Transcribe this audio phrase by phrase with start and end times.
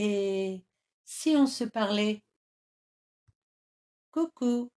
[0.00, 0.62] Et
[1.04, 2.22] si on se parlait?
[4.12, 4.70] Coucou.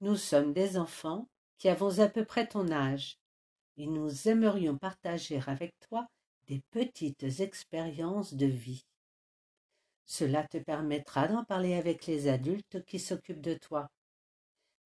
[0.00, 3.18] Nous sommes des enfants qui avons à peu près ton âge,
[3.76, 6.06] et nous aimerions partager avec toi
[6.46, 8.86] des petites expériences de vie.
[10.06, 13.90] Cela te permettra d'en parler avec les adultes qui s'occupent de toi.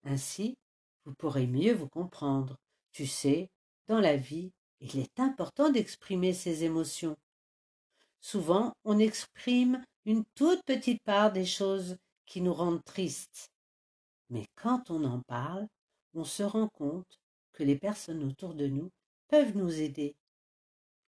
[0.02, 0.58] Ainsi,
[1.04, 2.56] vous pourrez mieux vous comprendre.
[2.90, 3.48] Tu sais,
[3.86, 4.50] dans la vie,
[4.80, 7.16] il est important d'exprimer ses émotions.
[8.26, 13.52] Souvent, on exprime une toute petite part des choses qui nous rendent tristes.
[14.30, 15.68] Mais quand on en parle,
[16.12, 17.20] on se rend compte
[17.52, 18.90] que les personnes autour de nous
[19.28, 20.16] peuvent nous aider.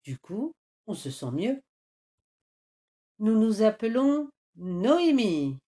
[0.05, 0.53] Du coup,
[0.87, 1.61] on se sent mieux.
[3.19, 5.59] Nous nous appelons Noémie,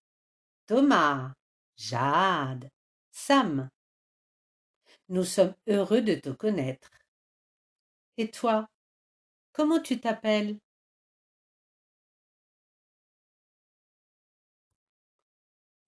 [0.69, 1.33] Thomas,
[1.77, 2.71] Jade,
[3.11, 3.69] Sam.
[5.09, 6.93] Nous sommes heureux de te connaître.
[8.17, 8.69] Et toi,
[9.53, 10.57] comment tu t'appelles?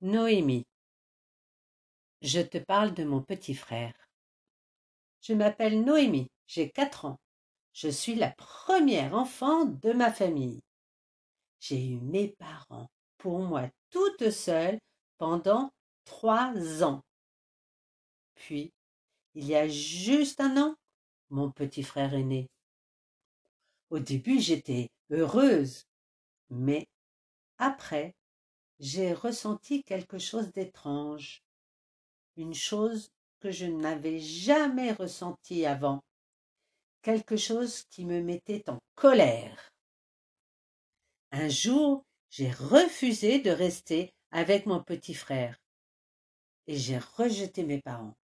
[0.05, 0.67] Noémie.
[2.21, 3.95] Je te parle de mon petit frère.
[5.23, 7.19] Je m'appelle Noémie, j'ai quatre ans.
[7.73, 10.61] Je suis la première enfant de ma famille.
[11.59, 14.79] J'ai eu mes parents pour moi toute seule
[15.17, 15.73] pendant
[16.05, 17.01] trois ans.
[18.35, 18.75] Puis,
[19.33, 20.75] il y a juste un an,
[21.31, 22.51] mon petit frère est né.
[23.89, 25.87] Au début, j'étais heureuse,
[26.51, 26.87] mais
[27.57, 28.15] après,
[28.79, 31.43] j'ai ressenti quelque chose d'étrange,
[32.37, 36.03] une chose que je n'avais jamais ressentie avant,
[37.03, 39.73] quelque chose qui me mettait en colère.
[41.31, 45.61] Un jour, j'ai refusé de rester avec mon petit frère
[46.67, 48.17] et j'ai rejeté mes parents.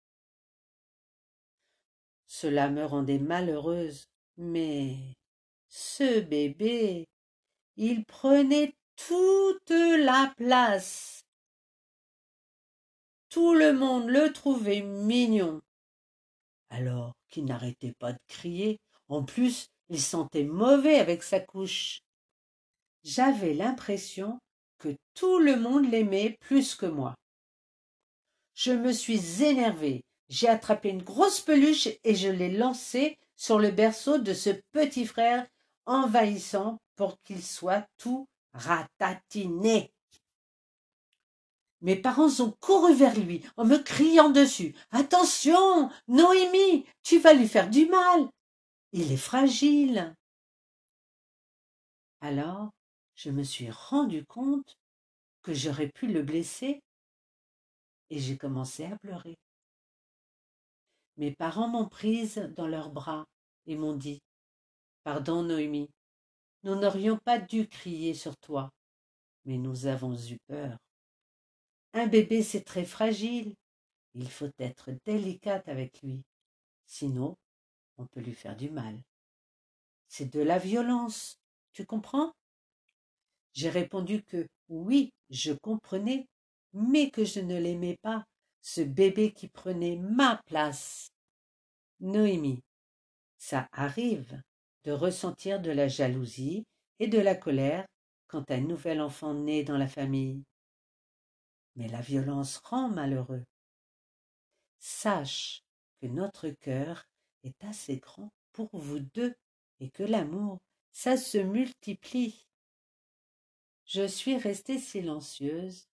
[2.27, 4.97] Cela me rendait malheureuse, mais
[5.69, 7.09] ce bébé,
[7.77, 8.75] il prenait
[9.07, 11.23] toute la place.
[13.29, 15.61] Tout le monde le trouvait mignon,
[16.71, 18.79] alors qu'il n'arrêtait pas de crier.
[19.09, 22.01] En plus, il sentait mauvais avec sa couche
[23.09, 24.39] j'avais l'impression
[24.79, 27.15] que tout le monde l'aimait plus que moi.
[28.55, 30.05] Je me suis énervée.
[30.29, 35.07] J'ai attrapé une grosse peluche et je l'ai lancée sur le berceau de ce petit
[35.07, 35.47] frère
[35.87, 39.93] envahissant pour qu'il soit tout ratatiné.
[41.81, 44.75] Mes parents ont couru vers lui en me criant dessus.
[44.91, 48.29] Attention, Noémie, tu vas lui faire du mal.
[48.93, 50.15] Il est fragile.
[52.21, 52.71] Alors,
[53.15, 54.77] je me suis rendu compte
[55.43, 56.83] que j'aurais pu le blesser
[58.11, 59.39] et j'ai commencé à pleurer.
[61.17, 63.27] Mes parents m'ont prise dans leurs bras
[63.67, 64.21] et m'ont dit
[65.05, 65.91] Pardon, Noémie,
[66.63, 68.71] nous n'aurions pas dû crier sur toi,
[69.45, 70.79] mais nous avons eu peur.
[71.93, 73.55] Un bébé, c'est très fragile.
[74.15, 76.23] Il faut être délicate avec lui,
[76.87, 77.37] sinon
[77.99, 78.99] on peut lui faire du mal.
[80.09, 81.39] C'est de la violence,
[81.73, 82.33] tu comprends?
[83.53, 86.27] J'ai répondu que oui, je comprenais,
[86.73, 88.25] mais que je ne l'aimais pas,
[88.63, 91.11] ce bébé qui prenait ma place.
[92.01, 92.63] Noémie,
[93.37, 94.41] ça arrive
[94.89, 96.65] de ressentir de la jalousie
[96.99, 97.87] et de la colère
[98.27, 100.43] quand un nouvel enfant naît dans la famille.
[101.77, 103.45] Mais la violence rend malheureux.
[104.79, 105.61] Sache
[106.01, 107.05] que notre cœur
[107.43, 109.35] est assez grand pour vous deux
[109.81, 110.57] et que l'amour,
[110.91, 112.47] ça se multiplie.
[113.85, 115.87] Je suis restée silencieuse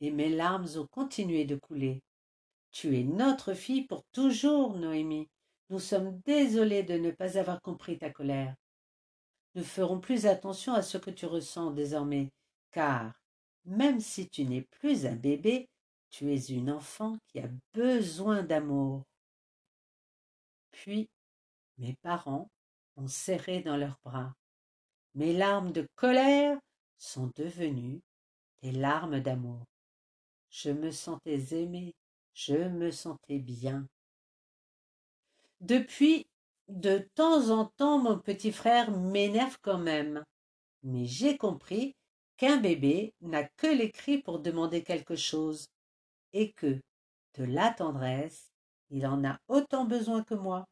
[0.00, 2.00] et mes larmes ont continué de couler.
[2.70, 5.28] Tu es notre fille pour toujours, Noémie.
[5.72, 8.54] Nous sommes désolés de ne pas avoir compris ta colère.
[9.54, 12.30] Nous ferons plus attention à ce que tu ressens désormais,
[12.72, 13.18] car
[13.64, 15.70] même si tu n'es plus un bébé,
[16.10, 19.04] tu es une enfant qui a besoin d'amour.
[20.72, 21.08] Puis
[21.78, 22.50] mes parents
[22.96, 24.34] ont serré dans leurs bras.
[25.14, 26.58] Mes larmes de colère
[26.98, 28.02] sont devenues
[28.60, 29.64] des larmes d'amour.
[30.50, 31.94] Je me sentais aimée,
[32.34, 33.86] je me sentais bien.
[35.62, 36.26] Depuis,
[36.66, 40.24] de temps en temps, mon petit frère m'énerve quand même.
[40.82, 41.94] Mais j'ai compris
[42.36, 45.68] qu'un bébé n'a que les cris pour demander quelque chose,
[46.32, 46.80] et que,
[47.38, 48.50] de la tendresse,
[48.90, 50.64] il en a autant besoin que moi.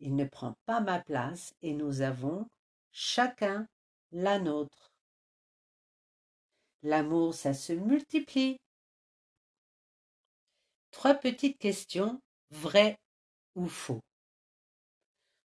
[0.00, 2.46] Il ne prend pas ma place et nous avons,
[2.92, 3.66] chacun,
[4.12, 4.92] la nôtre.
[6.82, 8.58] L'amour, ça se multiplie.
[10.90, 12.20] Trois petites questions,
[12.50, 12.98] vraies
[13.68, 14.00] faux?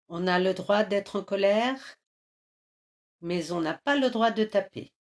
[0.09, 1.97] On a le droit d'être en colère
[3.23, 4.93] mais on n'a pas le droit de taper.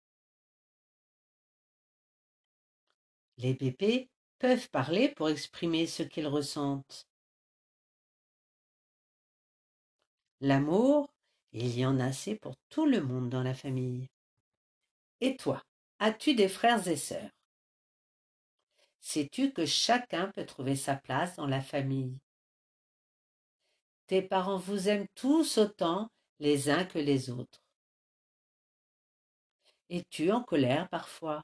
[3.36, 7.08] Les bébés peuvent parler pour exprimer ce qu'ils ressentent.
[10.40, 11.12] L'amour,
[11.52, 14.08] il y en a assez pour tout le monde dans la famille.
[15.20, 15.62] Et toi,
[15.98, 17.30] as-tu des frères et sœurs?
[19.00, 22.18] Sais-tu que chacun peut trouver sa place dans la famille?
[24.12, 27.62] Tes parents vous aiment tous autant les uns que les autres.
[29.88, 31.40] Es-tu en colère parfois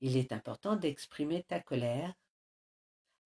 [0.00, 2.12] Il est important d'exprimer ta colère,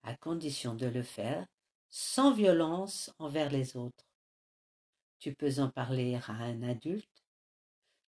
[0.03, 1.47] à condition de le faire
[1.89, 4.05] sans violence envers les autres.
[5.19, 7.25] Tu peux en parler à un adulte.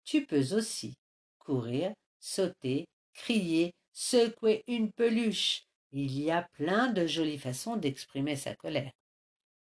[0.03, 0.99] Tu peux aussi
[1.39, 5.63] courir, sauter, crier, secouer une peluche.
[5.93, 8.91] Il y a plein de jolies façons d'exprimer sa colère.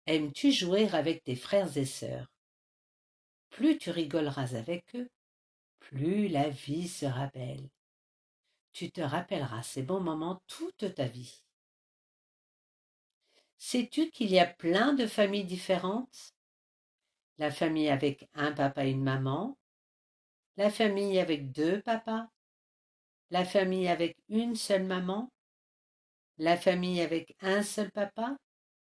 [0.06, 2.30] Aimes-tu jouer avec tes frères et sœurs?
[3.50, 5.10] Plus tu rigoleras avec eux,
[5.80, 7.68] plus la vie sera belle.
[8.72, 11.42] Tu te rappelleras ces bons moments toute ta vie.
[13.58, 16.34] Sais-tu qu'il y a plein de familles différentes?
[17.38, 19.58] La famille avec un papa et une maman,
[20.56, 22.28] la famille avec deux papas,
[23.30, 25.32] la famille avec une seule maman,
[26.38, 28.36] la famille avec un seul papa,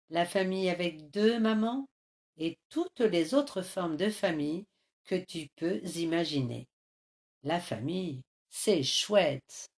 [0.10, 1.88] la famille avec deux mamans
[2.38, 4.66] et toutes les autres formes de famille
[5.06, 6.68] que tu peux imaginer.
[7.44, 9.70] La famille, c'est chouette.